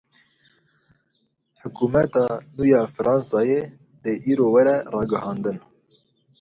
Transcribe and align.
Hikûmeta 1.61 2.23
nû 2.55 2.63
ya 2.71 2.81
Fransayê 2.95 3.61
dê 4.03 4.11
îro 4.31 4.47
were 4.53 4.75
ragihandin. 4.93 5.57